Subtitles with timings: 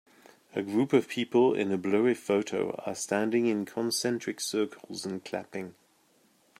[0.55, 5.75] A group of people in a blurry photo are standing in concentric circles and clapping.